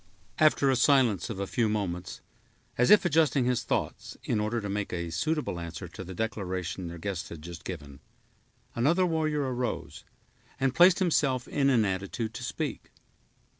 After 0.39 0.71
a 0.71 0.75
silence 0.75 1.29
of 1.29 1.39
a 1.39 1.45
few 1.45 1.69
moments, 1.69 2.21
as 2.75 2.89
if 2.89 3.05
adjusting 3.05 3.45
his 3.45 3.61
thoughts, 3.61 4.17
in 4.23 4.39
order 4.39 4.59
to 4.59 4.67
make 4.67 4.91
a 4.91 5.11
suitable 5.11 5.59
answer 5.59 5.87
to 5.89 6.03
the 6.03 6.15
declaration 6.15 6.87
their 6.87 6.97
guests 6.97 7.29
had 7.29 7.43
just 7.43 7.63
given, 7.63 7.99
another 8.73 9.05
warrior 9.05 9.43
arose, 9.53 10.03
and 10.59 10.73
placed 10.73 10.97
himself 10.97 11.47
in 11.47 11.69
an 11.69 11.85
attitude 11.85 12.33
to 12.33 12.43
speak. 12.43 12.91